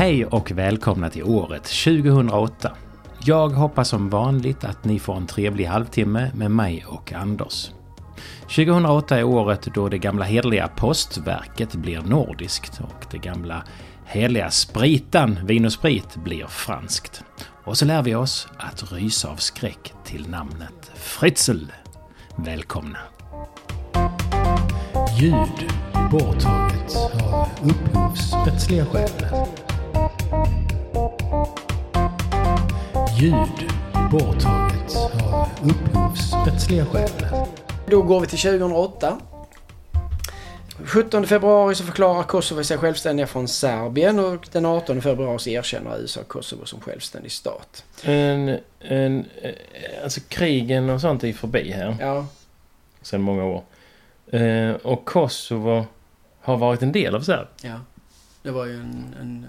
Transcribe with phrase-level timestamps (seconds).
[0.00, 2.76] Hej och välkomna till året 2008.
[3.24, 7.70] Jag hoppas som vanligt att ni får en trevlig halvtimme med mig och Anders.
[8.42, 13.64] 2008 är året då det gamla hederliga postverket blir nordiskt och det gamla
[14.04, 17.22] heliga spritan, vin och sprit, blir franskt.
[17.64, 21.64] Och så lär vi oss att rysa av skräck till namnet Fritzl.
[22.36, 22.98] Välkomna!
[25.18, 25.70] Ljud
[26.10, 26.96] borttaget
[27.32, 29.10] av upphovsrättsliga skäl.
[33.20, 33.70] Ljud
[34.10, 34.96] borttaget
[35.32, 37.10] av upphovsrättsliga skäl.
[37.86, 39.18] Då går vi till 2008.
[40.84, 45.98] 17 februari så förklarar Kosovo sig självständiga från Serbien och den 18 februari så erkänner
[45.98, 47.84] USA Kosovo som självständig stat.
[48.02, 49.54] En, en, eh,
[50.02, 52.26] alltså krigen och sånt är ju förbi här Ja,
[53.02, 53.62] sedan många år.
[54.30, 55.86] Eh, och Kosovo
[56.40, 57.48] har varit en del av Serbien.
[57.62, 57.80] ja.
[58.42, 59.14] Det var ju en...
[59.20, 59.46] en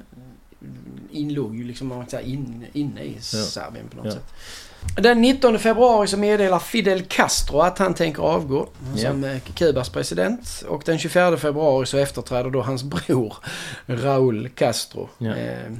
[1.11, 4.11] inlåg ju liksom man säga, in, inne i Serbien på något Ja.
[4.11, 4.23] sätt.
[4.97, 10.63] Den 19 februari så meddelar Fidel Castro att han tänker avgå som eh, Kubas president.
[10.67, 13.35] Och den 24 februari så efterträder då hans bror
[13.85, 15.09] Raúl Castro.
[15.17, 15.35] Ja.
[15.35, 15.71] Eh,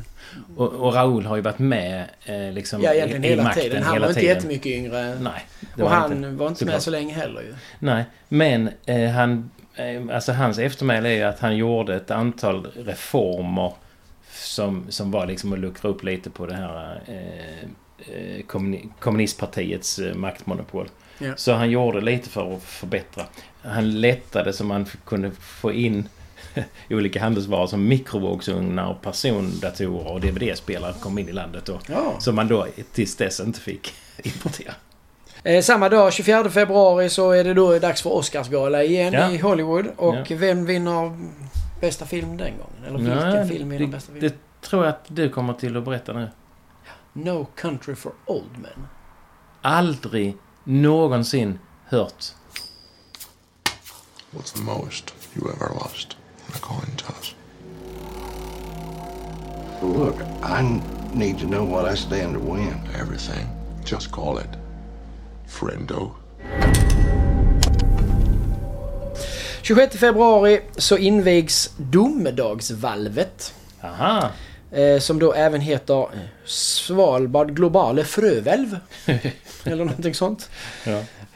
[0.57, 3.83] Och, och Raúl har ju varit med eh, liksom ja, egentligen i, hela makten tiden.
[3.83, 4.35] Han hela var inte tiden.
[4.35, 5.15] jättemycket yngre.
[5.19, 5.45] Nej.
[5.73, 6.29] Och var han inte.
[6.29, 7.55] var inte med så länge heller ju.
[7.79, 12.67] Nej, men eh, han, eh, alltså hans eftermäle är ju att han gjorde ett antal
[12.85, 13.73] reformer
[14.41, 17.63] som, som var liksom att luckra upp lite på det här eh,
[18.15, 20.89] eh, kommuni- kommunistpartiets eh, maktmonopol.
[21.19, 21.31] Ja.
[21.35, 23.23] Så han gjorde lite för att förbättra.
[23.63, 26.07] Han lättade så man kunde få in
[26.89, 31.79] olika handelsvaror som mikrovågsugnar och persondatorer och DVD-spelare kom in i landet då.
[31.87, 32.15] Ja.
[32.19, 34.73] Som man då tills dess inte fick importera.
[35.43, 39.31] Eh, samma dag, 24 februari, så är det då dags för Oscarsgala igen Ja.
[39.31, 39.85] i Hollywood.
[39.97, 40.35] Och Ja.
[40.37, 41.17] vem vinner
[41.81, 42.83] bästa film den gången?
[42.87, 44.19] Eller vilken Nej, film vinner det, bästa film?
[44.21, 46.29] det tror jag att du kommer till att berätta nu.
[47.13, 48.87] No Country for Old Men.
[49.61, 52.23] Aldrig någonsin hört.
[54.31, 57.35] What's the most you ever lost in a coin toss?
[59.81, 60.81] Look, I
[61.13, 62.75] need to know what I stand to win.
[63.01, 63.47] Everything.
[63.85, 64.49] Just call it
[65.47, 66.11] friendo.
[69.61, 73.53] 26 februari så invigs domedagsvalvet.
[73.83, 74.29] Aha!
[74.71, 76.07] Eh, som då även heter eh,
[76.45, 78.79] Svalbard Globale Frövälv.
[79.63, 80.49] Eller någonting sånt.
[80.83, 80.91] Ja.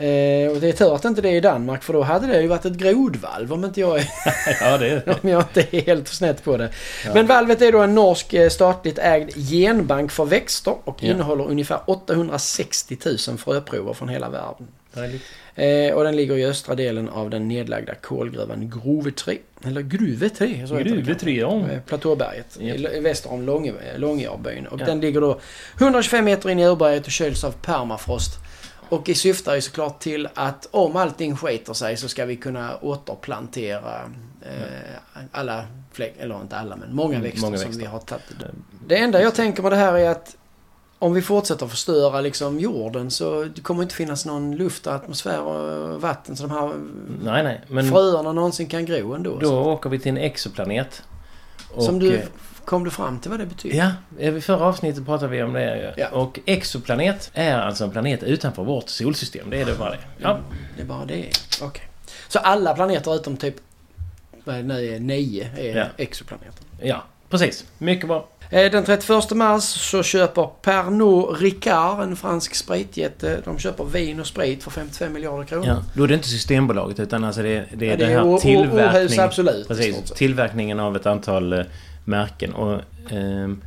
[0.05, 2.41] Eh, och det är tur att inte det är i Danmark för då hade det
[2.41, 4.07] ju varit ett grodvalv om inte jag är
[4.61, 5.17] ja, det är det.
[5.23, 6.69] om jag inte är helt snett på det.
[7.13, 11.11] Men valvet är då en norsk statligt ägd genbank för växter och Ja.
[11.11, 12.97] innehåller ungefär 860
[13.27, 14.67] 000 fröprover från hela världen.
[15.55, 19.37] Eh, och den ligger i östra delen av den nedlagda kolgruvan Grovetre.
[19.65, 21.49] Eller Gruvetre, så heter det Gruvetre, ja.
[21.49, 21.73] kanske.
[21.75, 22.57] Eh, Platåberget.
[22.61, 24.67] I- Väster om Långe, Långearbyn.
[24.67, 24.85] Och Ja.
[24.85, 25.39] den ligger då
[25.79, 28.31] 125 meter in i urberget och köljs av permafrost.
[28.89, 32.77] Och i syftar ju såklart till att om allting skiter sig så ska vi kunna
[32.81, 34.01] återplantera
[34.41, 35.65] eh, alla
[36.19, 37.81] eller inte alla men många Mm, växter många som växter.
[37.83, 38.23] vi har tagit.
[38.87, 40.35] Det enda jag tänker med det här är att
[41.05, 46.01] om vi fortsätter förstöra liksom jorden så det kommer inte finnas någon luft atmosfär och
[46.01, 46.71] vatten så de här
[47.23, 47.61] Nej, nej.
[47.67, 49.39] Men fröerna någonsin kan gro ändå.
[49.39, 51.03] då åker vi till en exoplanet.
[51.79, 52.25] Som du, eh,
[52.65, 53.77] kom du fram till vad det betyder?
[53.77, 53.91] Ja,
[54.37, 55.93] i förra avsnittet pratade vi om det.
[55.97, 56.09] Ja.
[56.09, 59.49] Och exoplanet är alltså en planet utanför vårt solsystem.
[59.49, 59.99] Det är det bara det.
[60.17, 60.39] Ja.
[60.75, 61.29] Det är bara det.
[61.61, 61.83] Okej.
[62.27, 63.55] Så alla planeter utom typ
[64.43, 65.85] vad är det nu är, nio är Ja.
[65.97, 66.63] exoplaneter.
[66.81, 67.65] ja, precis.
[67.77, 68.27] Mycket bra.
[68.49, 74.27] Eh, Den 31 mars så köper Pernod Ricard, en fransk spritjätte, de köper vin och
[74.27, 75.65] sprit för 55 miljarder kronor.
[75.67, 78.31] Ja, då är det inte Systembolaget utan alltså det, det är Ja, det den är
[78.31, 79.25] här tillverkningen.
[79.25, 79.67] Absolut.
[79.67, 80.11] Precis.
[80.11, 81.65] Tillverkningen av ett antal eh,
[82.05, 82.53] märken.
[82.53, 82.81] Och,
[83.11, 83.61] ehm,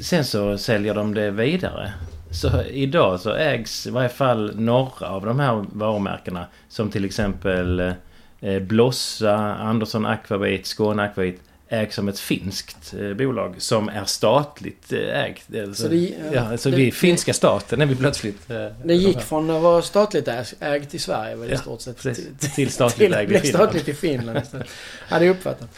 [0.00, 1.92] sen så säljer de det vidare.
[2.30, 6.46] Så idag så ägs i varje fall några av de här varumärkena.
[6.68, 7.94] Som till exempel
[8.40, 11.40] eh, Blossa, Andersson Aquavit, Skåne Aquavit.
[11.74, 15.42] Ägs som ett finskt eh, bolag som är statligt eh, ägt.
[15.76, 18.50] Så det- ja, så det- vi, finska staten är vi plötsligt.
[18.50, 21.80] eh, Det gick från att vara statligt äg- ägt i Sverige väl i Ja, stort
[21.80, 22.54] sett precis.
[22.54, 23.64] till, statligt till ägt i Finland.
[23.64, 24.66] statligt i Finland istället.
[25.08, 25.68] Hade jag uppfattat.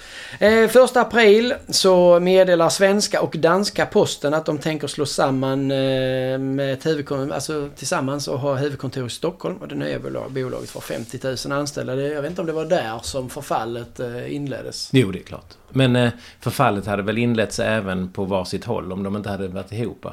[0.40, 6.38] Eh, första april så meddelar svenska och danska posten att de tänker slå samman eh,
[6.38, 9.56] med huvudkontor, alltså tillsammans och ha huvudkontor i Stockholm.
[9.56, 11.18] Och det nya bolag- bolaget får 50
[11.48, 11.94] 000 anställda.
[11.94, 14.88] Det, jag vet inte om det var där som förfallet eh, inleddes.
[14.92, 15.54] Jo, det är klart.
[15.76, 19.72] Men eh, förfallet hade väl inletts även på varsitt håll om de inte hade varit
[19.72, 20.06] ihop.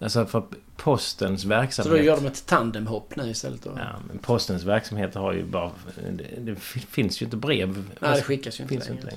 [0.00, 0.42] Alltså för
[0.76, 1.92] postens Så verksamhet...
[1.92, 3.70] då gör de ett tandemhopp nu istället då?
[3.76, 5.70] Ja, men postens verksamhet har ju bara...
[6.10, 6.60] Det, det
[6.90, 7.84] finns ju inte brev.
[8.00, 9.00] Nej, det skickas ju inte finns längre.
[9.00, 9.16] inte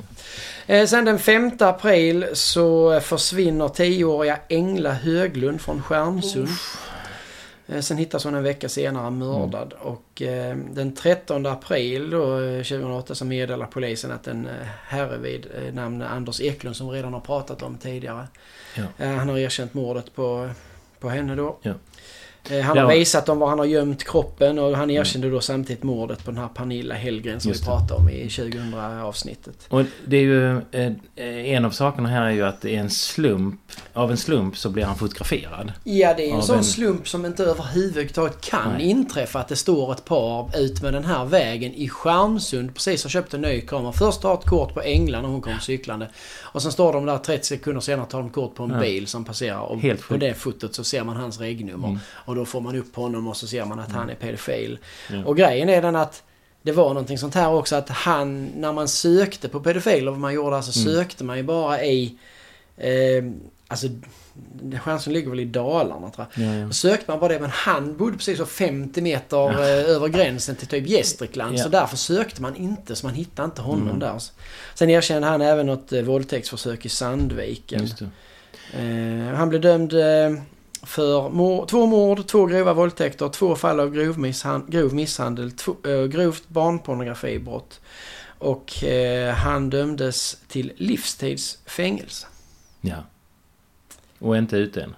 [0.67, 0.81] längre.
[0.81, 6.47] Eh, sen den 5 april så försvinner 10-åriga Engla Höglund från Stjärnsund.
[6.47, 6.53] Eh,
[7.79, 9.73] Sen hittas hon en vecka senare mördad.
[9.73, 15.17] Och eh, den 13 april då, eh, 2008 så meddelar polisen att en eh, herre
[15.17, 18.27] vid eh, namn Anders Eklund som vi redan har pratat om tidigare.
[18.75, 18.83] Ja.
[18.97, 20.49] Eh, han har erkänt mordet på,
[20.99, 21.57] på henne då.
[21.61, 21.73] Ja.
[22.49, 22.83] Eh, han Ja.
[22.83, 26.31] har visat dem var han har gömt kroppen och han erkände då samtidigt mordet på
[26.31, 28.73] den här Pernilla Hellgren som Just vi pratade om i 2000
[29.03, 29.65] avsnittet.
[29.69, 30.57] Och det är ju...
[30.71, 30.91] Eh,
[31.55, 33.59] en av sakerna här är ju att det är en slump.
[33.93, 35.71] Av en slump så blir han fotograferad.
[35.83, 38.89] Ja, det är en sån en- slump som inte överhuvudtaget kan Nej.
[38.89, 42.73] inträffa att det står ett par ut med den här vägen i Stjärnsund.
[42.73, 43.91] Precis har köpt en ny kamera.
[43.91, 46.09] Först har ett kort på England när hon kommer cyklande.
[46.41, 48.79] Och sen står de där 30 sekunder senare tar de kort på en Ja.
[48.79, 49.59] bil som passerar.
[49.61, 51.87] Och Helt på det fotot så ser man hans regnummer.
[51.87, 51.99] Mm.
[52.31, 54.77] Och då får man upp honom och så ser man att han är pedofil.
[55.09, 55.25] Ja.
[55.25, 56.23] Och grejen är den att
[56.61, 60.33] det var någonting sånt här också att han, när man sökte på pedofiler, vad man
[60.33, 60.93] gjorde, så Mm.
[60.95, 62.15] sökte man ju bara i...
[62.77, 63.23] Eh,
[63.67, 63.87] alltså,
[64.83, 66.45] chansen ligger väl i Dalarna tror jag.
[66.45, 66.65] Ja, ja.
[66.65, 70.55] Då sökte man bara det, men han bodde precis så 50 meter eh, över gränsen
[70.55, 71.57] till typ Gästrikland.
[71.57, 71.63] Ja.
[71.63, 73.99] Så därför sökte man inte, så man hittade inte honom Mm.
[73.99, 74.21] där.
[74.75, 77.87] Sen erkände han även något eh, våldtäktsförsök i Sandviken.
[78.73, 80.41] Eh, han blev dömd eh,
[80.83, 85.75] för mord, två mord, två grova våldtäkter, två fall av grov, misshand, grov misshandel, två,
[85.85, 87.79] eh, grovt barnpornografibrott.
[88.37, 92.27] Och eh, han dömdes till livstidsfängelse.
[92.81, 92.95] Ja.
[94.19, 94.95] Och inte ute än.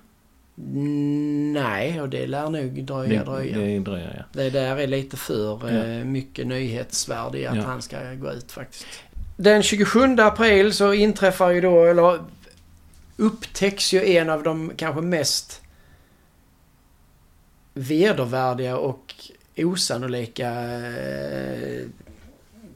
[1.53, 3.57] Nej, och det lär nog dröja, Det, dröja.
[3.57, 4.23] det dröjer, ja.
[4.41, 5.83] Det där är lite för Ja.
[5.83, 7.63] eh, mycket nyhetsvärde i att Ja.
[7.63, 8.85] han ska gå ut faktiskt.
[9.37, 12.19] Den 27 april så inträffar ju då, eller
[13.17, 15.61] upptäcks ju en av de kanske mest
[17.73, 19.13] vedervärdiga och
[19.57, 21.85] osannolika eh,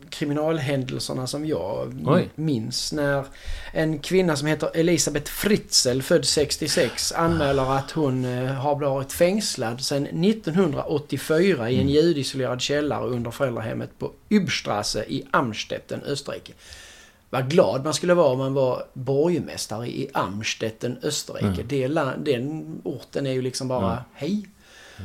[0.09, 2.29] kriminalhändelserna som jag Oj.
[2.35, 2.93] minns.
[2.93, 3.25] När
[3.73, 9.81] en kvinna som heter Elisabeth Fritzl, född 66, anmäler att hon eh, har varit fängslad
[9.81, 11.93] sedan 1984 i en Mm.
[11.93, 16.53] ljudisolerad källare under föräldrahemmet på Übstrasse i Amstetten, Österrike.
[17.29, 21.45] Vad glad man skulle vara om man var borgmästare i Amstetten, Österrike.
[21.47, 21.67] Mm.
[21.67, 21.87] Det,
[22.31, 24.03] den orten är ju liksom bara Mm.
[24.13, 24.47] hej.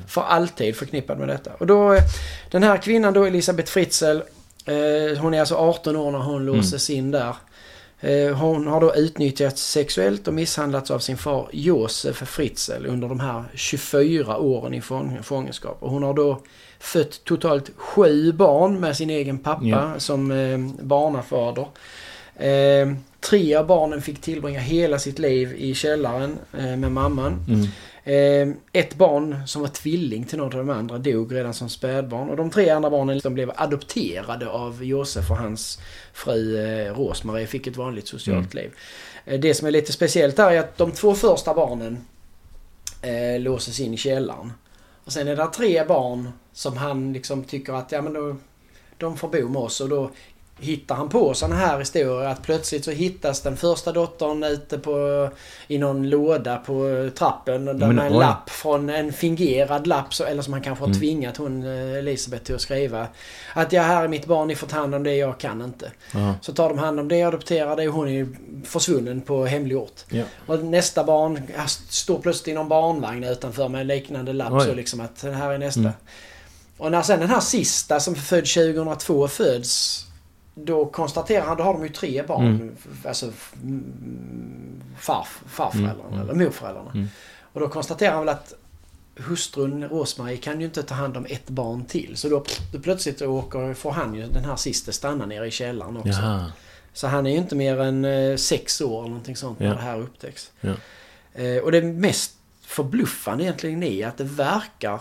[0.08, 1.50] För alltid förknippad med detta.
[1.58, 2.02] Och då, eh,
[2.50, 4.04] den här kvinnan då, Elisabeth Fritzl,
[4.66, 7.34] eh, hon är alltså 18 år när hon låses in där.
[8.00, 13.20] Eh, hon har då utnyttjats sexuellt och misshandlats av sin far Josef Fritzl under de
[13.20, 15.76] här 24 åren i fång- fångenskap.
[15.80, 16.40] Och hon har då
[16.80, 19.92] fött totalt sju barn med sin egen pappa Ja.
[19.98, 21.66] som eh, barnafader.
[22.36, 27.44] Eh, tre av barnen fick tillbringa hela sitt liv i källaren eh, med mamman.
[27.48, 27.66] Mm.
[28.04, 32.28] Eh, ett barn som var tvilling till någon av de andra dog redan som spädbarn.
[32.28, 35.78] Och de tre andra barnen de blev adopterade av Josef och hans
[36.12, 38.70] fru eh, Rosmarie fick ett vanligt socialt liv.
[39.24, 42.04] Eh, det som är lite speciellt här är att de två första barnen
[43.02, 44.52] eh, låses in i källaren.
[45.04, 48.36] Och sen är det tre barn som han liksom tycker att ja men då,
[48.98, 50.10] de får bo med oss och då
[50.58, 55.28] hittar han på sådana här historier att plötsligt så hittas den första dottern ute på
[55.68, 58.18] i någon låda på trappen där Men, med en oj.
[58.18, 60.98] lapp från en fingerad lapp så, eller som han kanske har Mm.
[61.00, 63.06] tvingat hon eh, Elisabeth till att skriva.
[63.54, 65.90] Att ja, här är mitt barn, ni får ta hand om det, jag kan inte.
[66.14, 66.34] Ja.
[66.40, 68.26] Så tar de hand om det, adopterar det och hon är
[68.64, 70.00] försvunnen på hemlig ort.
[70.08, 70.24] Ja.
[70.46, 71.42] Och nästa barn
[71.88, 74.66] står plötsligt i någon barnvagn utanför med en liknande lapp Oj.
[74.66, 75.80] så liksom att det här är nästa.
[75.80, 75.92] Mm.
[76.78, 80.04] Och när sen den här sista som är född 2002 föds
[80.54, 82.46] då konstaterar han, då har de ju tre barn.
[82.46, 82.76] Mm.
[83.06, 83.32] Alltså
[83.62, 86.30] mm, farf, farföräldrarna Mm, mm.
[86.30, 86.90] eller morföräldrarna.
[86.94, 87.08] Mm.
[87.52, 88.54] Och då konstaterar han väl att
[89.16, 92.16] hustrun Rosmarie kan ju inte ta hand om ett barn till.
[92.16, 95.96] Så då, då plötsligt åker, får han ju den här sista stanna nere i källaren
[95.96, 96.08] också.
[96.08, 96.52] Jaha.
[96.92, 99.74] Så han är ju inte mer än eh, sex år eller någonting sånt när Ja.
[99.74, 100.50] det här upptäcks.
[100.60, 100.74] Ja.
[101.34, 102.32] Eh, och det mest
[102.62, 105.00] förbluffande egentligen är att det verkar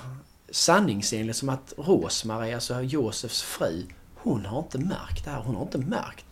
[0.49, 3.83] sanningsenligt som att Rosmarie, alltså Josefs fru,
[4.23, 5.41] hon har inte märkt det här.
[5.41, 6.25] Hon har inte märkt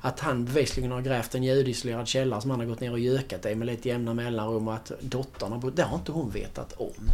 [0.00, 3.46] att han bevisligen har grävt en ljudisolerad källare som han har gått ner och gökat
[3.46, 5.76] i med lite jämna mellanrum och att dottern har bott...
[5.76, 7.10] Det har inte hon vetat om.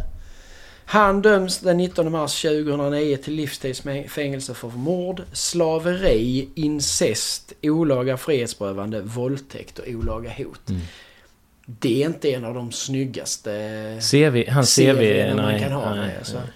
[0.85, 9.79] Han döms den 19 mars 2009 till livstidsfängelse för mord, slaveri, incest, olaga frihetsberövande, våldtäkt
[9.79, 10.69] och olaga hot.
[10.69, 10.81] Mm.
[11.65, 13.51] Det är inte en av de snyggaste
[14.11, 15.89] CV, hans CV, CV:n man nej, kan ha.
[15.89, 16.37] nej, Nej, alltså.
[16.37, 16.47] nej.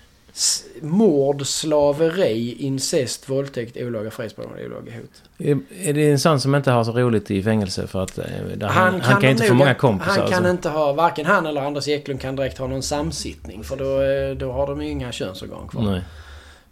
[0.82, 5.24] Mord, slaveri, incest, våldtäkt, olaga frihetsberövande, olaga hot.
[5.38, 8.26] Är, det en sån som inte har så roligt i fängelse för att eh,
[8.62, 10.12] han, han, kan, inte nog- få många kompisar?
[10.12, 10.52] Han kan alltså.
[10.52, 13.64] inte ha, varken han eller Anders Eklund kan direkt ha någon samsittning.
[13.64, 15.84] För då, eh, då har de ju inga könsorgan kvar.
[15.84, 16.02] Nej.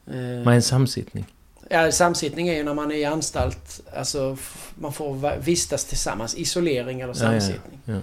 [0.08, 1.26] Eh, Vad är en samsittning?
[1.70, 3.82] Ja, samsittning är ju när man är i anstalt.
[3.96, 4.38] Alltså,
[4.76, 6.36] man får vistas tillsammans.
[6.36, 7.80] Isolering eller Ja, ja, samsittning.
[7.86, 7.98] ja.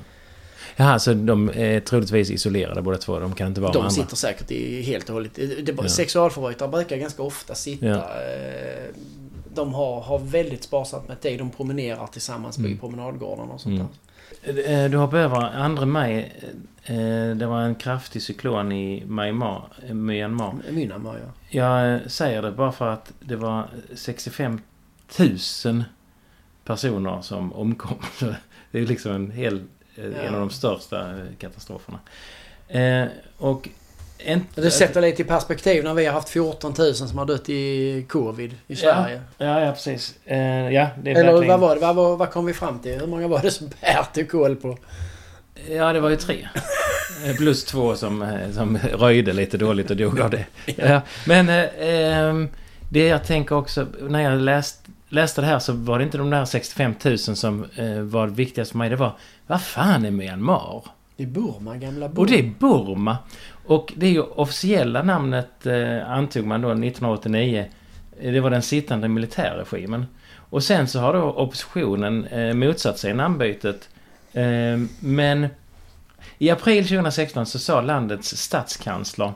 [0.76, 3.19] Jaha, så de är troligtvis isolerade båda två.
[3.19, 3.90] De kan inte vara med De andra.
[3.90, 5.35] sitter säkert i helt och hållet.
[5.35, 5.88] Det, Ja.
[5.88, 7.87] Sexualförbrytare brukar ganska ofta sitta.
[7.87, 7.95] Ja.
[7.97, 8.95] eh,
[9.55, 11.38] De har, har väldigt sparsamt med tid.
[11.38, 12.79] De promenerar tillsammans på Mm.
[12.79, 13.87] promenadgårdarna och sånt Mm.
[14.64, 14.85] där.
[14.85, 16.33] Eh, Du hoppar över 2 maj.
[16.85, 19.69] Eh, Det var en kraftig cyklon i Myanmar.
[19.88, 20.55] eh, Myanmar.
[20.71, 21.33] Myanmar ja.
[21.49, 24.61] Jag eh, säger det bara för att det var 65
[25.64, 25.85] 000
[26.64, 27.95] personer som omkom.
[28.71, 29.62] Det är liksom en hel...
[29.97, 30.33] eh, En Ja.
[30.33, 31.99] av de största eh, katastroferna.
[32.69, 33.05] Eh,
[33.39, 33.69] Och...
[34.25, 37.49] Inte, Det sätter lite i perspektiv när vi har haft 14 000 som har dött
[37.49, 39.21] i covid i Sverige.
[39.39, 40.15] Ja, ja precis.
[40.25, 40.39] Eh,
[40.73, 41.49] Ja, det är Eller verkligen...
[41.49, 41.81] vad var det?
[41.81, 43.01] Vad, vad, vad kom vi fram till?
[43.01, 44.79] Hur många var det som Per tog koll på?
[45.71, 46.49] Ja, det var ju tre.
[47.27, 50.45] Eh, Plus två som, som röjde lite dåligt och dog av det.
[50.77, 52.49] Ja, men eh, ehm,
[52.89, 54.80] det jag tänker också, när jag läst,
[55.11, 58.33] läste det här så var det inte de där 65 000 som eh, var det
[58.33, 58.90] viktigaste för mig.
[58.90, 59.12] Det var,
[59.47, 60.85] vad fan är Myanmar?
[61.17, 62.21] I Burma, gamla Burma.
[62.21, 63.19] Och det är Burma.
[63.67, 67.67] Och det är ju officiella namnet eh, antog man då 1989.
[68.21, 70.07] Eh, Det var den sittande militärregimen.
[70.37, 73.88] Och sen så har då oppositionen eh, motsatt sig namnbytet.
[74.33, 75.47] Eh, men
[76.38, 79.33] i april 2016 så sa landets statskansler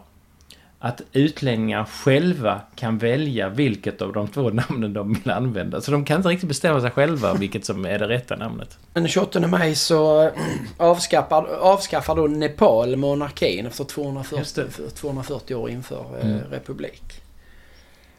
[0.84, 5.80] att utlänningar själva kan välja vilket av de två namnen de vill använda.
[5.80, 8.78] Så de kan inte riktigt bestämma sig själva vilket som är det rätta namnet.
[8.92, 10.30] Den 28 maj så
[10.76, 14.90] avskaffar, avskaffar då Nepal monarkin efter Just 240, det.
[14.90, 16.40] 240 år inför eh, Mm.
[16.50, 17.22] republik.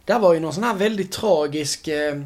[0.06, 2.22] Där var ju någon sån här väldigt tragisk eh,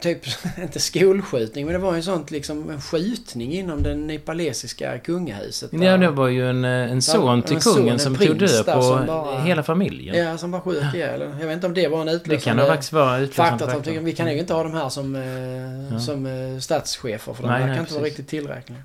[0.00, 0.18] Typ,
[0.62, 5.70] inte skolskjutning, men det var ju sånt liksom en skjutning inom det nepalesiska kungahuset.
[5.70, 8.16] där- Ja, det var ju en, eh, en son till en son, kungen en som
[8.16, 10.16] tog död på som bara- hela familjen.
[10.16, 12.58] Ja, som bara sköt ihjäl Jag vet inte om det var en Det utlösande kan
[12.58, 13.92] ha faktiskt vara utlösande faktor.
[14.00, 16.00] vi kan ju inte ha de här som, eh, Ja.
[16.00, 18.78] som eh, statschefer för de Nej, verkar nej, inte vara riktigt tillräckliga.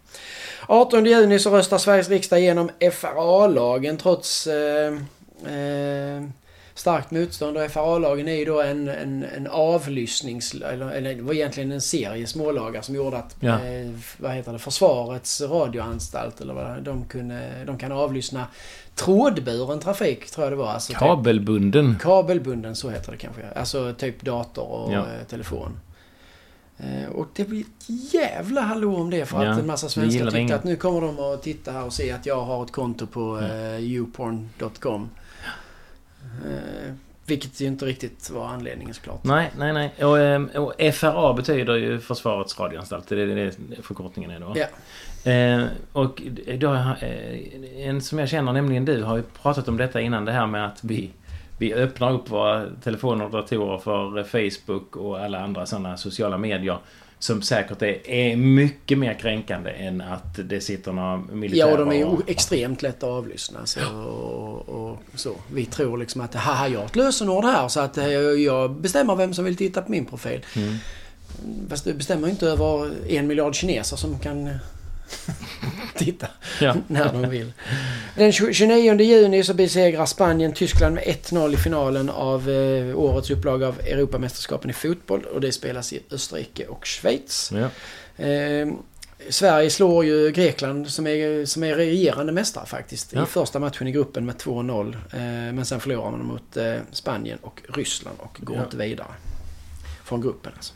[0.68, 4.94] 18 juni så röstar Sveriges riksdag igenom FRA-lagen trots eh,
[5.46, 6.24] eh,
[6.82, 7.58] starkt motstånd.
[7.58, 10.54] Och FRA-lagen är ju då en, en, en avlyssnings...
[10.54, 13.66] Eller, eller det var egentligen en serie smålagar som gjorde att Ja.
[13.66, 18.48] eh, vad heter det, Försvarets radioanstalt eller vad de, kunde, de kan avlyssna
[18.96, 20.68] trådburen trafik tror jag det var.
[20.68, 21.96] Alltså typ- Kabelbunden.
[22.02, 23.42] Kabelbunden, så heter det kanske.
[23.56, 25.00] Alltså typ dator och Ja.
[25.00, 25.80] eh, telefon.
[26.78, 30.32] Eh, Och det blir ett jävla hallå om det för Ja, att en massa svenskar
[30.32, 33.08] tyckte att nu kommer de att titta här och se att jag har ett konto
[33.08, 33.48] på Ja.
[33.48, 35.10] eh, youporn.com.
[36.46, 36.94] Eh,
[37.26, 39.24] vilket ju inte riktigt var anledningen såklart.
[39.24, 40.06] Nej, nej, nej.
[40.06, 43.08] Och, ehm, och FRA betyder ju Försvarets radioanstalt.
[43.08, 43.52] Det är det,
[43.82, 44.56] förkortningen är då.
[44.56, 45.32] Ja.
[45.32, 46.22] Eh, och
[46.60, 50.26] då, eh, en som jag känner, nämligen du, har ju pratat om detta innan.
[50.26, 51.10] Det här med att vi,
[51.58, 56.78] vi öppnar upp våra telefoner och datorer för Facebook och alla andra sådana sociala medier.
[57.22, 61.78] Som säkert är, är mycket mer kränkande än att det sitter några militärer Ja, och
[61.78, 63.66] de är ju extremt lätta att avlyssna.
[63.66, 65.36] Så, och, och, så.
[65.54, 69.16] Vi tror liksom att haha, jag har ett lösenord här så att eh, jag bestämmer
[69.16, 70.46] vem som vill titta på min profil.
[70.56, 70.76] Mm.
[71.70, 74.50] Fast du bestämmer inte över en miljard kineser som kan
[75.98, 76.28] titta
[76.62, 76.76] Ja.
[76.88, 77.54] när de vill.
[78.16, 83.30] Den 20 29 juni så besegrar Spanien Tyskland med 1-0 i finalen av eh, årets
[83.30, 85.26] upplaga av Europamästerskapen i fotboll.
[85.26, 87.52] Och det spelas i Österrike och Schweiz.
[87.54, 87.70] Ja.
[88.26, 88.68] Eh,
[89.30, 93.14] Sverige slår ju Grekland som är, som är regerande mästare faktiskt.
[93.14, 93.24] Ja.
[93.24, 94.96] I första matchen i gruppen med 2-0.
[95.14, 95.20] Eh,
[95.54, 99.08] men sen förlorar man mot eh, Spanien och Ryssland och går inte vidare.
[100.04, 100.74] Från gruppen alltså.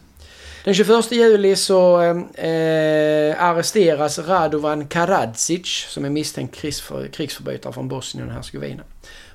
[0.64, 8.28] Den 21 juli så eh, arresteras Radovan Karadzic som är misstänkt krigsför, krigsförbrytare från Bosnien
[8.28, 8.84] och Hercegovina.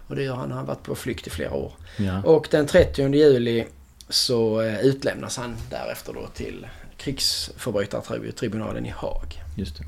[0.09, 1.73] Och det gör han, han har varit på flykt i flera år.
[1.97, 2.23] Ja.
[2.23, 3.67] Och den 30 juli
[4.09, 6.67] så eh, utlämnas han därefter då till
[6.97, 9.43] krigsförbrytartribunalen i Haag.
[9.57, 9.85] Just det.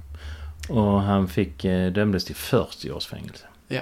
[0.72, 3.44] Och han fick, eh, dömdes till 40 års fängelse.
[3.68, 3.80] Eh,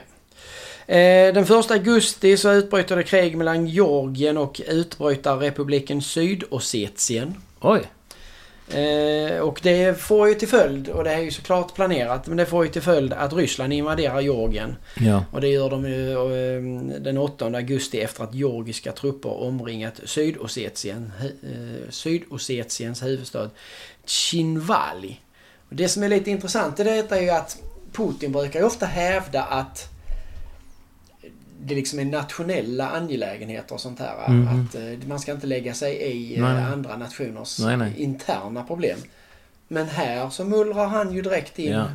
[1.35, 7.35] Den 1 augusti så utbryter det krig mellan Georgien och utbrytarrepubliken Sydossetien.
[7.61, 7.83] Oj!
[8.75, 12.47] Eh, och det får ju till följd, och det är ju såklart planerat, men det
[12.47, 14.77] får ju till följd att Ryssland invaderar Georgien.
[14.97, 15.25] Ja.
[15.33, 21.13] Och det gör de ju eh, den 8 augusti efter att georgiska trupper omringat Sydosetien,
[21.21, 23.51] hu- eh, Sydossetiens huvudstad
[24.07, 25.21] Chinvali.
[25.69, 27.57] Och det som är lite intressant i detta är ju att
[27.93, 29.89] Putin brukar ju ofta hävda att
[31.65, 34.29] det liksom är nationella angelägenheter och sånt här.
[34.29, 34.67] Mhm.
[34.69, 37.93] Att eh, man ska inte lägga sig i eh, Nej, andra nationers Nej, nej.
[37.97, 38.99] interna problem.
[39.69, 41.73] Men här så mullrar han ju direkt in.
[41.73, 41.87] Ja.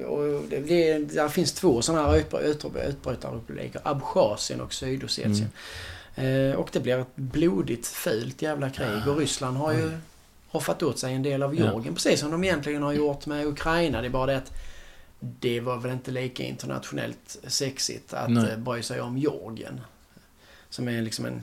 [0.00, 3.80] Eh, Och det, det, där finns två sådana här utbry- utbry- utbrytarrepubliker.
[3.84, 5.48] Abchasien och Sydossetien.
[6.16, 6.50] Mm.
[6.50, 9.08] Eh, och det blir ett blodigt, fult jävla krig.
[9.08, 9.90] Och Ryssland har ju
[10.48, 11.64] hoffat åt sig en del av Ja.
[11.64, 11.94] Georgien.
[11.94, 14.00] Precis som de egentligen har gjort med Ukraina.
[14.00, 14.52] Det är bara det att
[15.20, 18.50] det var väl inte lika internationellt sexigt att Nej.
[18.52, 19.80] eh, bry sig om Georgien.
[20.70, 21.42] Som är liksom en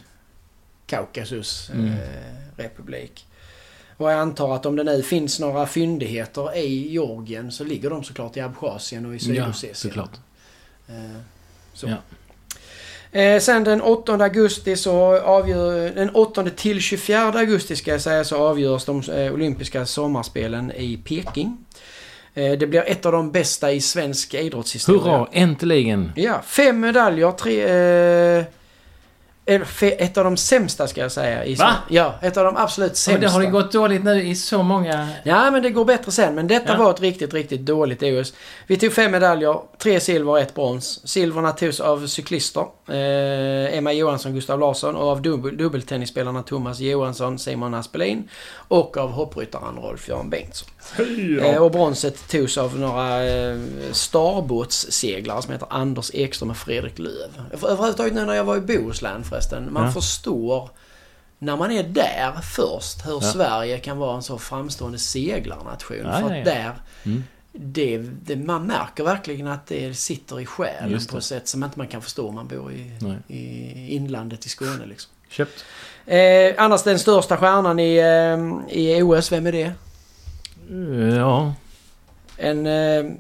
[0.85, 1.85] Kaukasus Mm.
[1.85, 2.65] eh.
[3.97, 8.03] Och jag antar att om det nu finns några fyndigheter i Georgien så ligger de
[8.03, 9.75] såklart i Abchasien och i Ja, Sydossetien.
[9.75, 10.11] såklart.
[10.87, 11.21] Eh,
[11.73, 11.87] så.
[11.87, 11.97] Ja.
[13.19, 15.89] Eh, sen den 8 augusti så avgör...
[15.95, 20.97] Den 8 till 24 augusti ska jag säga så avgörs de eh, olympiska sommarspelen i
[20.97, 21.65] Peking.
[22.37, 25.01] Eh, det blir ett av de bästa i svensk idrottshistoria.
[25.17, 26.11] Hurra, äntligen!
[26.15, 27.63] Ja, fem medaljer, tre...
[29.49, 31.45] Eh, fe, ett av de sämsta ska jag säga.
[31.45, 31.73] I Va?
[31.89, 33.11] Ja, ett av de absolut sämsta.
[33.11, 35.09] men det har ju gått dåligt nu i så många...
[35.23, 36.35] Ja, men det går bättre sen.
[36.35, 36.77] Men detta Ja.
[36.83, 38.33] var ett riktigt, riktigt dåligt OS.
[38.67, 41.07] Vi tog fem medaljer, tre silver och ett brons.
[41.07, 42.65] Silverna togs av cyklister.
[42.89, 48.29] Eh, Emma Johansson, Gustav Larsson och av dubbel, dubbeltennisspelarna Thomas Johansson, Simon Aspelin
[48.67, 50.69] och av hoppryttaren Rolf-Göran Bengtsson.
[51.41, 53.57] Eh, och bronset togs av några eh,
[53.91, 57.41] starbåtsseglare som heter Anders Ekström och Fredrik Löv.
[57.53, 59.73] Överhuvudtaget nu när jag var i Bohuslän förresten.
[59.73, 59.91] Man Ja.
[59.91, 60.69] förstår
[61.39, 63.21] när man är där först hur Ja.
[63.21, 65.97] Sverige kan vara en så framstående seglarnation.
[66.03, 66.43] Ja, för ja, att ja.
[66.53, 66.73] där,
[67.05, 67.23] Mm.
[67.51, 71.77] det, det, man märker verkligen att det sitter i själen på ett sätt som inte
[71.79, 72.91] man kan förstå om man bor i,
[73.27, 74.85] i inlandet i Skåne.
[74.85, 75.11] Liksom.
[75.29, 75.65] Köpt.
[76.05, 79.71] Eh, annars den största stjärnan i, eh, i OS, vem är det?
[81.15, 81.53] Ja.
[82.37, 83.11] En eh,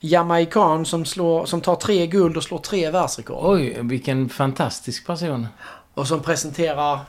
[0.00, 3.38] jamaican som, slår, som tar tre guld och slår tre världsrekord.
[3.40, 5.46] Oj, vilken fantastisk person.
[5.94, 7.00] Och som presenterar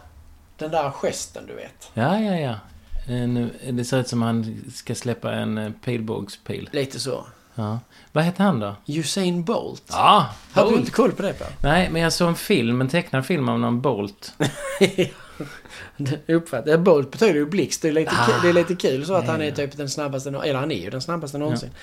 [0.57, 1.91] den där gesten, du vet.
[1.93, 2.55] Ja, ja, ja.
[3.07, 6.69] En, det ser ut som han ska släppa en eh, pilbågspil.
[6.71, 7.25] Lite så.
[7.55, 7.79] Ja.
[8.11, 8.75] Vad heter han då?
[8.85, 9.83] Usain Bolt.
[9.89, 10.29] Ja!
[10.53, 11.47] Har du inte koll på det, Per?
[11.63, 14.33] Nej, men jag såg en film, en tecknad film av någon Bolt.
[15.97, 16.77] Det uppfattar.
[16.77, 17.81] Bolt betyder ju blixt.
[17.81, 18.25] Det är lite, Ah.
[18.25, 19.55] kul, det är lite kul så att Ja, han är ja.
[19.55, 21.69] typ den snabbaste, eller han är ju den snabbaste någonsin.
[21.69, 21.75] Eh,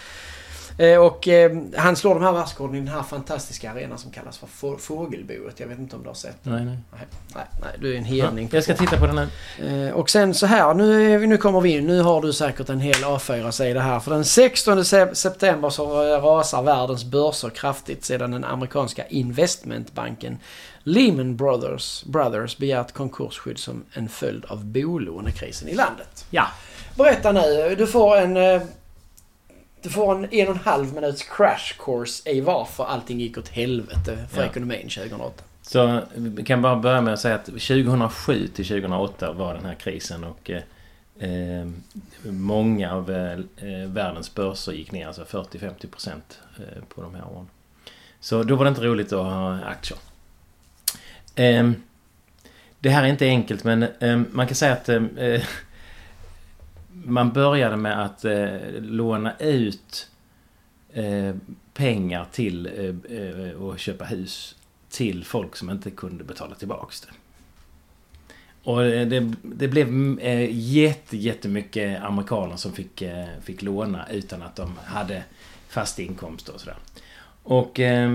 [1.00, 4.46] och eh, han slår de här världsrekorden i den här fantastiska arenan som kallas för
[4.46, 5.60] Få- Fågelboet.
[5.60, 6.52] Jag vet inte om du har sett den?
[6.54, 6.78] Nej, nej.
[7.34, 8.48] Nej, nej, du är en Ja, hedning.
[8.52, 9.28] jag ska titta på den
[9.60, 9.86] nu.
[9.88, 11.86] Eh, och sen så här, nu, nu kommer vi in.
[11.86, 14.00] Nu har du säkert en hel A4-sida här.
[14.00, 20.38] För den 16 se- september så eh, rasar världens börser kraftigt sedan den amerikanska investmentbanken
[20.82, 26.24] Lehman Brothers, Brothers begärt konkursskydd som en följd av bolånekrisen i landet.
[26.30, 26.44] Ja.
[26.96, 28.60] Berätta nu, du får en...
[29.82, 33.48] Du får en en och en halv minuts crash course i varför allting gick åt
[33.48, 34.46] helvete för Ja.
[34.48, 35.42] ekonomin 2008.
[35.62, 39.74] Så vi kan bara börja med att säga att 2007 till 2008 var den här
[39.74, 40.62] krisen och eh,
[41.30, 41.66] eh,
[42.22, 47.24] många av eh, eh, världens börser gick ner, alltså 40-50% procent eh, på de här
[47.32, 47.46] åren.
[48.20, 49.98] Så då var det inte roligt att ha aktier.
[51.34, 51.70] Eh,
[52.80, 54.88] det här är inte enkelt men eh, man kan säga att
[57.04, 60.10] man började med att eh, låna ut
[60.92, 61.34] eh,
[61.74, 64.56] pengar till eh, eh, och köpa hus
[64.90, 67.08] till folk som inte kunde betala tillbaks det.
[68.62, 74.42] Och eh, det, det blev eh, jätte, jättemycket amerikaner som fick, eh, fick låna utan
[74.42, 75.22] att de hade
[75.68, 76.76] fast inkomst och sådär.
[77.42, 78.14] Och eh,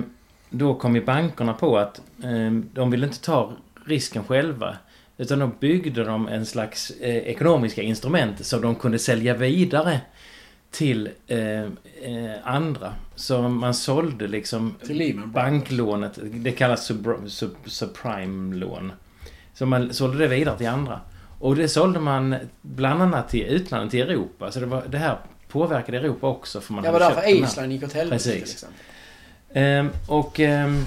[0.49, 3.51] då kom ju bankerna på att eh, de ville inte ta
[3.85, 4.77] risken själva.
[5.23, 10.01] Utan då byggde de en slags eh, ekonomiska instrument som de kunde sälja vidare
[10.71, 11.69] till eh, eh,
[12.43, 12.93] andra.
[13.15, 16.19] Så man sålde liksom Till banklånet.
[16.23, 18.91] Det kallas sub, sub, subprime-lån.
[19.53, 20.99] Så man sålde det vidare till andra.
[21.39, 24.51] Och det sålde man bland annat till utlandet, till Europa.
[24.51, 26.61] Så det, var, det här påverkade Europa också.
[26.61, 27.29] För man Det var därför.
[27.29, 28.53] Island gick åt helvete till Precis.
[28.53, 28.79] exempel.
[29.53, 30.85] Ehm, och ehm,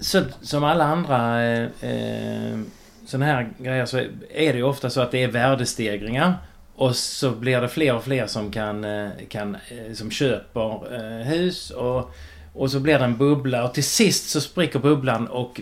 [0.00, 2.58] så, som alla andra eh, eh,
[3.06, 3.98] sådana här grejer så
[4.30, 6.34] är det ju ofta så att det är värdestegringar.
[6.74, 11.26] Och så blir det fler och fler som kan, eh, kan eh, som köper eh,
[11.26, 12.10] hus och,
[12.52, 15.60] och så blir det en bubbla och till sist så spricker bubblan och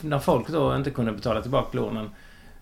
[0.00, 2.10] när folk då inte kunde betala tillbaka lånen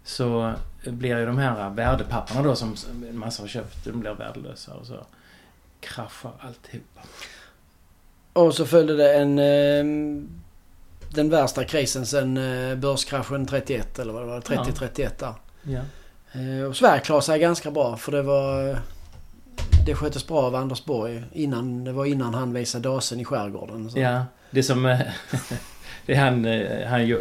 [0.05, 0.53] så
[0.85, 2.77] blir ju de här värdepapperna då som
[3.09, 5.07] en massa har köpt, de blir värdelösa och så
[5.81, 7.01] kraschar alltihopa.
[8.33, 9.39] Och så följde det en...
[9.39, 10.29] Ehm,
[11.11, 14.41] den värsta krisen sen eh, börskraschen 31 eller vad det var.
[14.41, 15.35] 30-31 där.
[15.63, 15.81] Ja.
[16.41, 18.79] Eh, och Sverige klarade sig ganska bra för det var...
[19.87, 21.23] det sköttes bra av Anders Borg.
[21.33, 23.91] Innan, det var innan han visade dasen i skärgården.
[23.91, 23.99] Så.
[23.99, 24.83] Ja, det som...
[26.07, 26.45] det han...
[26.45, 27.19] eh, han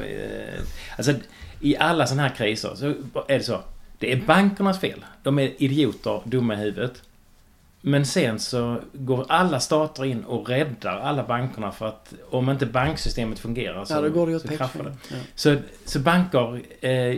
[0.97, 1.13] alltså,
[1.61, 2.85] i alla sådana här kriser så
[3.27, 3.59] är det så.
[3.99, 5.05] Det är bankernas fel.
[5.23, 7.01] De är idioter, dumma i huvudet.
[7.87, 12.65] Men sen så går alla stater in och räddar alla bankerna för att om inte
[12.65, 14.93] banksystemet fungerar så, Ja, då går det åt så kraschar det.
[15.11, 15.15] Ja.
[15.35, 17.17] Så, så banker eh,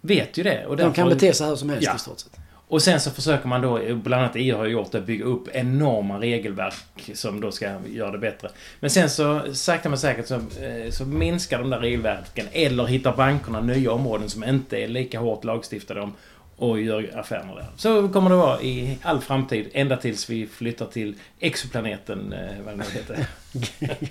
[0.00, 0.66] vet ju det.
[0.66, 1.94] Och De kan bete sig hur som helst Ja.
[1.96, 2.36] i stort sett.
[2.68, 6.20] och sen så försöker man då, bland annat EU har gjort det, bygga upp enorma
[6.20, 8.48] regelverk som då ska göra det bättre.
[8.80, 13.16] Men sen så sakta men säkert så, eh, så minskar de där regelverken eller hittar
[13.16, 16.12] bankerna nya områden som inte är lika hårt lagstiftade om
[16.56, 17.66] och gör affärerna där.
[17.76, 22.74] Så kommer det vara i all framtid, ända tills vi flyttar till exoplaneten, eh, vad
[22.74, 23.26] det nu heter.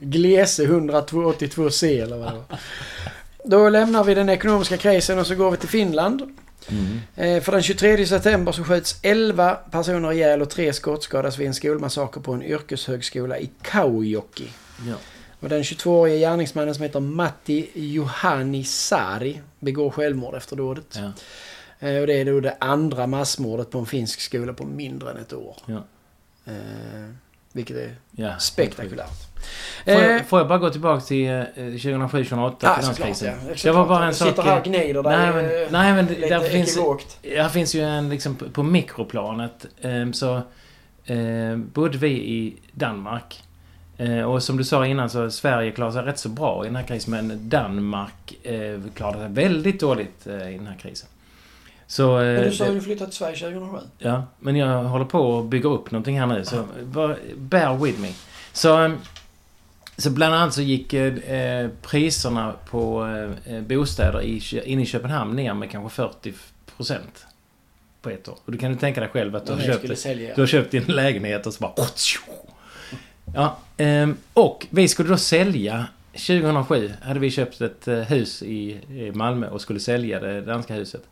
[0.00, 2.44] Glese 182C eller vad det var.
[3.44, 6.36] Då lämnar vi den ekonomiska krisen och så går vi till Finland.
[7.16, 11.54] Eh, För den 23 september så sköts 11 personer ihjäl och 3 skottskadas vid en
[11.54, 14.48] skolmassaker på en yrkeshögskola i Kaujoki.
[14.88, 14.94] Ja.
[15.40, 20.86] Och den 22-årige gärningsmannen som heter Matti Juhani Sari begår självmord efter dådet.
[20.96, 21.12] Ja.
[21.82, 25.16] Eh, Och det är då det andra massmordet på en finsk skola på mindre än
[25.16, 25.56] ett år.
[25.66, 25.82] Ja.
[26.44, 26.52] Eh,
[27.52, 28.38] vilket är Ja.
[28.38, 29.08] spektakulärt.
[29.84, 32.54] Får Eh, jag, får jag bara gå tillbaka till eh, 2007-2008?
[32.60, 33.34] Ja, finanskrisen?
[33.48, 33.54] Ja.
[33.62, 34.28] Det var bara en sak...
[34.28, 35.02] sitter här och gnider.
[35.02, 36.78] Nej men, eh, nej, men där finns,
[37.36, 40.36] här finns ju en liksom på- mikroplanet eh, så
[41.04, 43.42] eh, bodde vi i Danmark.
[43.96, 46.76] Eh, och som du sa innan så Sverige klarade sig rätt så bra i den
[46.76, 51.08] här krisen men Danmark eh, klarade sig väldigt dåligt eh, i den här krisen.
[51.92, 52.18] Så...
[52.20, 53.78] Eh, Men du sa ju det- du flyttat till Sverige 2007.
[53.98, 58.00] Ja, men jag håller på att bygga upp någonting här nu så bara bear with
[58.00, 58.08] me.
[58.52, 58.92] Så, eh,
[59.96, 63.06] så bland annat så gick eh, eh, priserna på
[63.46, 66.02] eh, bostäder i, inne i Köpenhamn ner med kanske
[66.76, 66.98] 40%
[68.02, 68.38] på ett år.
[68.44, 70.34] Och du kan ju tänka dig själv att du har köpt, sälja.
[70.34, 71.72] du har köpt din lägenhet och så bara...
[73.34, 78.80] Ja, ehm, och vi skulle då sälja 2007 hade vi köpt ett eh, hus i
[79.14, 81.02] Malmö och skulle sälja det danska huset.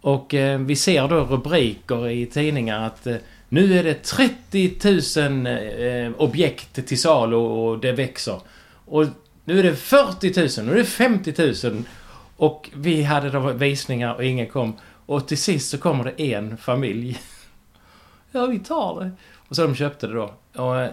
[0.00, 3.16] Och eh, vi ser då rubriker i tidningar att eh,
[3.48, 8.40] nu är det 30 000 eh, objekt till salu och det växer.
[8.84, 9.06] Och
[9.44, 11.82] nu är det 40 000, nu är det 50 000.
[12.36, 14.76] Och vi hade då visningar och ingen kom.
[15.06, 17.20] Och till sist så kommer det en familj.
[18.32, 19.10] Ja, vi tar det.
[19.48, 20.34] Och så de köpte det då.
[20.54, 20.90] Och eh,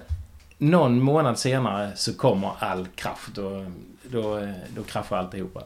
[0.57, 3.37] någon månad senare så kommer all kraft.
[3.37, 3.65] Eh, då,
[4.03, 5.63] då, då kraschar alltihopa.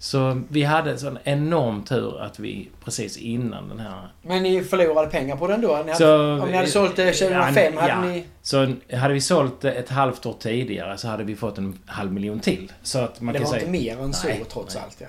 [0.00, 4.08] Så vi hade sån enorm tur att vi precis innan den här...
[4.22, 5.74] Men ni förlorade pengar på den då?
[5.74, 8.24] Hade, Så- om ni hade sålt det 2005 Ja, hade ni...
[8.42, 12.12] Så hade vi sålt det ett halvt år tidigare så hade vi fått en halv
[12.12, 12.72] miljon till.
[12.82, 13.66] Så att man Det kan var säga...
[13.66, 14.84] inte mer än så Nej, trots nej.
[14.84, 14.96] allt.
[15.00, 15.06] Ja.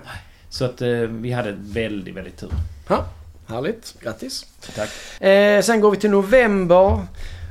[0.50, 2.50] Så att eh, vi hade väldigt, väldigt tur.
[2.88, 3.06] Ja,
[3.48, 3.96] härligt.
[4.02, 4.46] Grattis.
[4.76, 5.22] Tack.
[5.22, 7.00] Eh, sen går vi till november.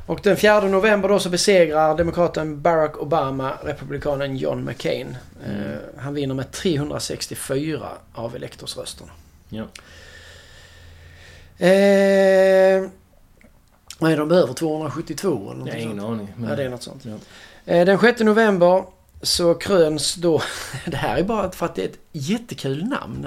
[0.07, 5.16] Och den 4 november då så besegrar demokraten Barack Obama republikanen John McCain.
[5.46, 9.11] Eh, han vinner med 364 av elektorsrösterna.
[9.48, 9.64] Ja.
[11.59, 12.88] Eh,
[14.01, 14.55] är de över?
[14.55, 16.33] 272 eller Jag något har ingen aning.
[16.37, 16.51] Men...
[16.51, 17.05] Ja, det är något sånt.
[17.05, 17.16] Ja.
[17.64, 18.85] Eh, den 6 november
[19.22, 20.42] så kröns då...
[20.87, 23.27] Det här är bara för att det är ett jättekul namn.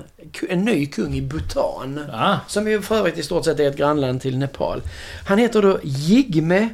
[0.50, 2.06] En ny kung i Bhutan.
[2.14, 4.82] Ah, Som ju för övrigt i stort sett är ett grannland till Nepal.
[5.28, 6.70] Han heter då Jigme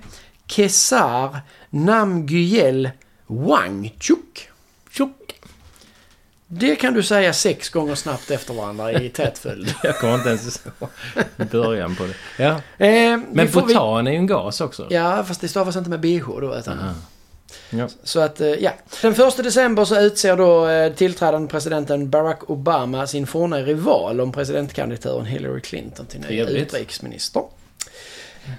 [0.47, 2.89] Kesar Namgyel
[3.27, 4.46] Wangchuk.
[6.47, 9.73] Det kan du säga sex gånger snabbt efter varandra i tät följd.
[9.83, 10.89] jag kommer inte ens ihåg
[11.51, 12.43] början på det.
[12.43, 12.49] Ja.
[12.85, 14.87] Eh, Men får- vi- butan är ju en gas också.
[14.89, 16.55] Ja, fast det stavas inte med bh då.
[16.55, 16.93] Utan, Aha.
[17.69, 17.87] Ja.
[18.03, 18.71] Så att, eh, ja.
[19.01, 24.31] Den första december så utser då eh, tillträdande presidenten Barack Obama sin forna rival om
[24.31, 27.43] presidentkandidaturen Hillary Clinton till ny utrikesminister.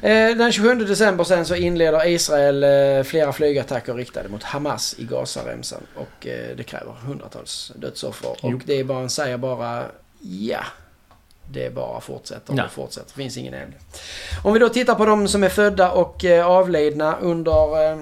[0.03, 5.05] Eh, Den 27 december sen så inleder Israel eh, flera flygattacker riktade mot Hamas i
[5.05, 5.81] Gazaremsan.
[5.97, 8.37] Och eh, det kräver hundratals dödsoffer.
[8.43, 8.57] Jo.
[8.57, 9.85] Och det är bara en säger bara
[10.21, 10.61] ja.
[11.51, 12.65] Det bara fortsätter och Ja.
[12.71, 13.09] fortsätter.
[13.17, 13.77] Det finns ingen ände.
[14.45, 17.99] Om vi då tittar på de som är födda och avlidna under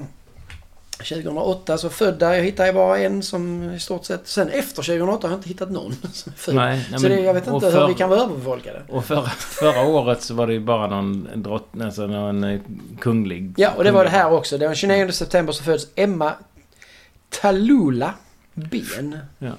[0.99, 4.29] 2008 så födda, jag hittar ju bara en som i stort sett...
[4.29, 6.55] Sen efter 2008 har jag inte hittat någon som är född.
[6.55, 8.83] Nej, nej, så det, jag vet inte hur för- vi kan vara överbefolkade.
[8.89, 12.61] Och förra, förra året så var det ju bara någon drott, alltså någon eh,
[13.01, 13.55] kunglig...
[13.57, 14.59] Ja, och det var det här också.
[14.59, 16.33] Den 29 september så föds Emma
[17.31, 18.15] Talula
[18.55, 19.19] Ben.
[19.39, 19.53] Ja.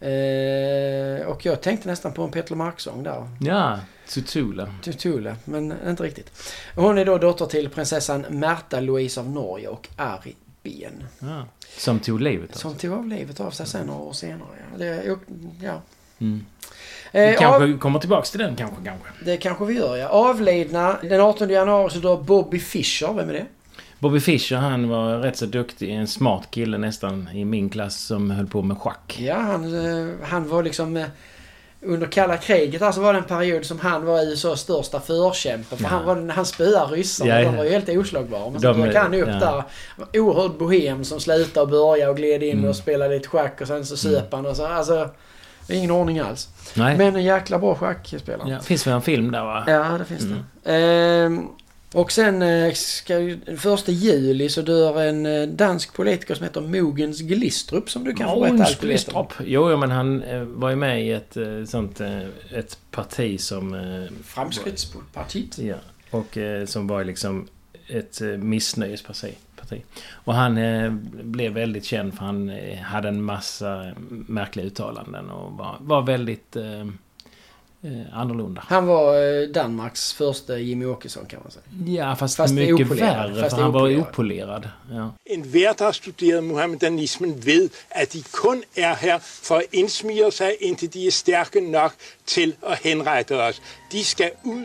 [0.00, 3.28] Eh, och jag tänkte nästan på en Peter Mark-sång där.
[3.40, 4.68] Ja, Tutula.
[4.82, 6.42] Tutula, men inte riktigt.
[6.76, 10.36] Hon är då dotter till prinsessan Märta Louise av Norge och Ari
[10.68, 11.04] Ben.
[11.30, 11.44] Ja.
[11.76, 12.80] Som tog livet av Som sig.
[12.80, 14.48] tog av livet av sig sen några år senare.
[14.78, 15.16] Det,
[15.62, 15.80] ja.
[16.18, 16.44] Mm.
[17.12, 19.08] Vi Eh, kanske av, kommer tillbaks till den kanske, kanske.
[19.24, 20.08] det kanske vi gör ja.
[20.08, 23.12] Avlidna den 18 januari så dör Bobby Fischer.
[23.12, 23.46] Vem är det?
[23.98, 25.90] Bobby Fischer han var rätt så duktig.
[25.90, 29.18] En smart kille nästan i min klass som höll på med schack.
[29.20, 31.04] Ja, han, eh, han var liksom...
[31.82, 35.76] Under kalla kriget alltså var det en period som han var USAs största förkämpe.
[35.76, 35.88] För Ja.
[35.88, 37.30] han, var, han spöade ryssarna.
[37.30, 37.50] Ja, ja.
[37.50, 38.50] De var ju helt oslagbara.
[38.50, 39.34] Men så dök han upp ja.
[39.34, 39.64] där.
[40.20, 42.70] Oerhörd bohem som slutade och började och gled in Mm.
[42.70, 44.66] och spelade lite schack och sen så söp han och så.
[44.66, 45.08] Alltså,
[45.68, 46.48] ingen ordning alls.
[46.74, 46.96] Nej.
[46.98, 48.50] Men en jäkla bra schackspelare.
[48.50, 49.64] Ja, finns väl en film där va?
[49.66, 50.38] Ja, det finns Mm.
[50.62, 50.72] det.
[50.74, 51.48] Ehm,
[51.94, 57.20] och sen eh, ska första juli så dör en eh, dansk politiker som heter Mogens
[57.20, 59.26] Glistrup som du kan få berätta allt du vet om.
[59.26, 59.48] Glistrup.
[59.48, 61.36] Jo, jo, men han eh, var ju med i ett
[61.68, 62.00] sånt
[62.54, 64.08] ett parti som...
[64.24, 65.58] Framskrittspartiet.
[65.58, 65.76] ja,
[66.10, 67.48] och som var liksom
[67.88, 69.34] ett missnöjesparti.
[69.56, 69.82] Parti.
[70.10, 70.90] Och han eh,
[71.22, 76.86] blev väldigt känd för han hade en massa märkliga uttalanden och var, var väldigt eh,
[77.82, 78.62] eh, annorlunda.
[78.68, 81.64] Han var eh, Danmarks första Jimmy Åkesson kan man säga.
[82.02, 84.68] Ja, fast, Fast mycket opolerad, värre fast för han var opolerad.
[84.92, 85.10] Ja.
[85.24, 90.32] En hver, der har studeret muhammedanismen, ved, at de kun er her for at indsmire
[90.32, 91.92] sig, indtil de er stærke nok
[92.26, 93.62] til at henrette os.
[93.92, 94.64] De skal ud.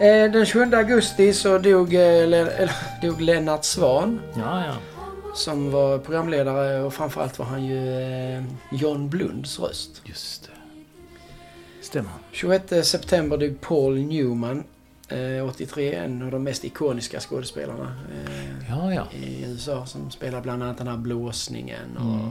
[0.00, 4.74] Eh, den 27 augusti så dog, eh, Le- eller, dog Lennart Svan ja, ja.
[5.34, 8.42] som var programledare och framförallt var han ju eh,
[8.72, 10.02] John Blunds röst.
[10.04, 10.50] Just det.
[11.86, 12.10] Stämmer.
[12.32, 14.64] 26 september dog Paul Newman,
[15.08, 19.06] eh, 83, en av de mest ikoniska skådespelarna eh, Ja, ja.
[19.12, 22.02] i USA som spelar bland annat den här blåsningen och...
[22.02, 22.28] Mm.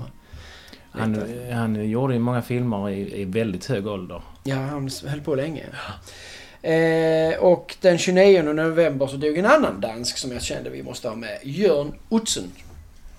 [0.91, 4.22] Han, han gjorde ju många filmer i, i väldigt hög ålder.
[4.44, 5.65] Ja, han höll på länge.
[6.62, 11.10] Eh, och den 29 november så dog en annan dansk som jag kände vi måste
[11.10, 11.39] ha med.
[11.44, 12.52] Jörn Utzon.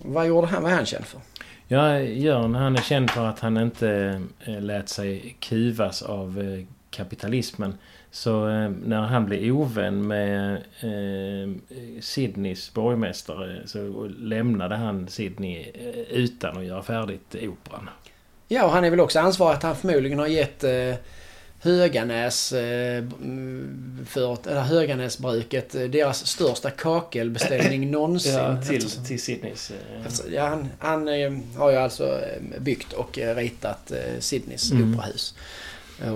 [0.03, 0.63] Vad gjorde han?
[0.63, 1.21] Vad är han känd för?
[1.69, 6.65] Ja, Jörn han är känd för att han inte eh, lät sig kuvas av eh,
[6.91, 7.75] kapitalismen.
[8.11, 10.63] Så eh, när han blev ovän med
[12.01, 15.73] Sydneys borgmästare så lämnade han Sydney
[16.11, 17.89] utan att göra färdigt operan.
[18.49, 20.95] Ja, och han är väl också ansvarig att han förmodligen har gett eh,
[21.61, 23.05] Höganäs, eh,
[24.07, 28.39] för, eller Höganäsbruket, eh, deras största kakelbeställning någonsin.
[28.41, 29.71] Eftersom- till Sydneys...
[29.71, 31.07] Eh, ja, han han
[31.57, 32.21] har ju alltså
[32.59, 34.95] byggt och ritat Sydneys Mm.
[34.95, 35.35] operahus.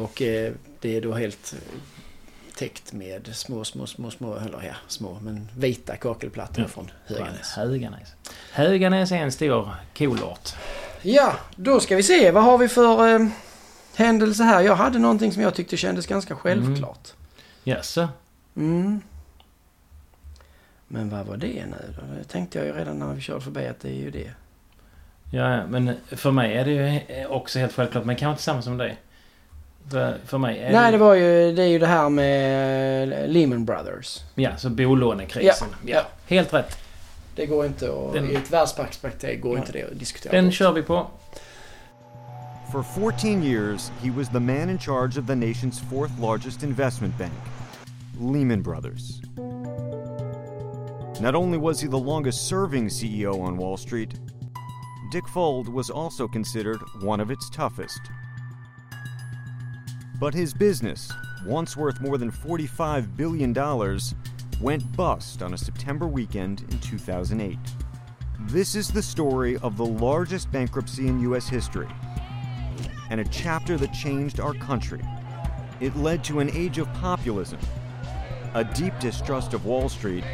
[0.04, 0.12] Och
[0.80, 1.54] det är då helt
[2.56, 6.68] täckt med små, små, små, små, eller ja, små, men vita kakelplattor Ja.
[6.68, 7.50] från Höganäs.
[7.56, 8.08] Höganäs.
[8.52, 10.48] Höganäs är en stor kolort.
[11.02, 12.30] Ja, då ska vi se.
[12.30, 13.26] Vad har vi för eh,
[13.94, 14.60] händelse här?
[14.60, 17.08] Jag hade någonting som jag tyckte kändes ganska självklart.
[17.64, 18.08] Jaså?
[18.56, 19.00] Mm.
[20.88, 22.02] Men vad var det nu då?
[22.18, 24.30] Det tänkte jag ju redan när vi körde förbi att det är ju det.
[25.32, 28.76] Ja, men för mig är det ju också helt självklart, men kanske inte samma som
[28.78, 28.96] dig.
[29.90, 33.28] För, för mig är Nej, det var ju det, är ju det här med eh,
[33.28, 34.18] Lehman Brothers.
[34.34, 35.68] Ja, så bolånekrisen.
[35.70, 36.02] Ja, Ja, ja.
[36.36, 36.78] Helt rätt.
[37.36, 38.12] Det går inte att...
[38.12, 39.60] Den- I ett världsperspektiv går Ja.
[39.60, 40.32] inte det att diskutera.
[40.32, 40.54] Den bort.
[40.54, 41.06] kör vi på.
[42.70, 47.18] For 14 years, he was the man in charge of the nation's fourth largest investment
[47.18, 47.34] bank,
[48.20, 49.20] Lehman Brothers.
[51.20, 54.14] Not only was he the longest serving CEO on Wall Street,
[55.10, 58.00] Dick Fold was also considered one of its toughest.
[60.20, 61.10] But his business,
[61.44, 63.52] once worth more than $45 billion,
[64.60, 67.58] went bust on a September weekend in 2008.
[68.42, 71.48] This is the story of the largest bankruptcy in U.S.
[71.48, 71.88] history
[73.10, 75.00] and a chapter that changed our country.
[75.80, 77.58] It led to an age of populism,
[78.54, 80.24] a deep distrust of Wall Street,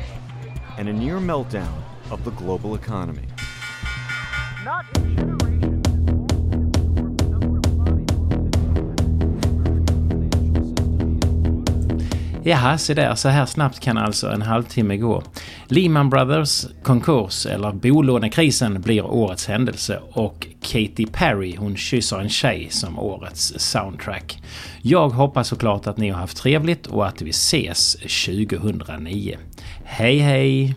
[0.79, 3.27] and a near meltdown of the global economy.
[12.49, 15.23] Jaha, se där, så här snabbt kan alltså en halvtimme gå.
[15.69, 22.69] Lehman Brothers konkurs, eller bolånekrisen, blir årets händelse och Katy Perry, hon kysser en tjej
[22.71, 24.43] som årets soundtrack.
[24.83, 27.93] Jag hoppas såklart att ni har haft trevligt och att vi ses
[28.27, 29.37] 2009.
[29.85, 30.77] Hej hej!